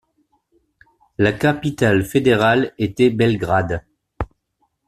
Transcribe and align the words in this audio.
La 1.19 1.31
capitale 1.31 2.03
fédérale 2.03 2.73
était 2.79 3.11
Belgrade. 3.11 3.83